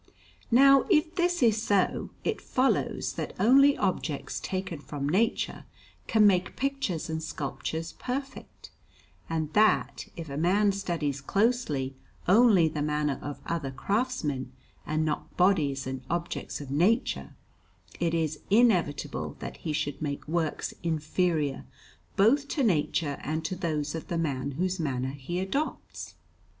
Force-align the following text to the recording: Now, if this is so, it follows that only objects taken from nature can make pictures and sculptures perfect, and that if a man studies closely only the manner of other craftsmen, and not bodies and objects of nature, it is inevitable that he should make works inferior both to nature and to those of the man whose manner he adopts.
Now, 0.49 0.87
if 0.89 1.13
this 1.13 1.43
is 1.43 1.61
so, 1.61 2.09
it 2.23 2.41
follows 2.41 3.13
that 3.13 3.35
only 3.39 3.77
objects 3.77 4.39
taken 4.39 4.79
from 4.79 5.07
nature 5.07 5.65
can 6.07 6.25
make 6.25 6.55
pictures 6.55 7.07
and 7.07 7.21
sculptures 7.21 7.93
perfect, 7.99 8.71
and 9.29 9.53
that 9.53 10.07
if 10.15 10.27
a 10.27 10.37
man 10.37 10.71
studies 10.71 11.21
closely 11.21 11.95
only 12.27 12.67
the 12.67 12.81
manner 12.81 13.19
of 13.21 13.41
other 13.45 13.69
craftsmen, 13.69 14.51
and 14.87 15.05
not 15.05 15.37
bodies 15.37 15.85
and 15.85 16.01
objects 16.09 16.59
of 16.59 16.71
nature, 16.71 17.35
it 17.99 18.15
is 18.15 18.39
inevitable 18.49 19.35
that 19.37 19.57
he 19.57 19.71
should 19.71 20.01
make 20.01 20.27
works 20.27 20.73
inferior 20.81 21.63
both 22.15 22.47
to 22.47 22.63
nature 22.63 23.19
and 23.21 23.45
to 23.45 23.55
those 23.55 23.93
of 23.93 24.07
the 24.07 24.17
man 24.17 24.53
whose 24.53 24.79
manner 24.79 25.11
he 25.11 25.39
adopts. 25.39 26.15